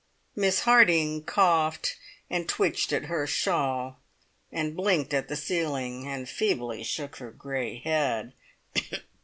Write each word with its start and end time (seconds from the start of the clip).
Miss 0.35 0.61
Harding 0.61 1.21
coughed, 1.25 1.95
and 2.27 2.49
twitched 2.49 2.91
at 2.91 3.05
her 3.05 3.27
shawl, 3.27 3.99
and 4.51 4.75
blinked 4.75 5.13
at 5.13 5.27
the 5.27 5.35
ceiling, 5.35 6.07
and 6.07 6.27
feebly 6.27 6.81
shook 6.83 7.17
her 7.17 7.29
grey 7.29 7.77
head. 7.77 8.33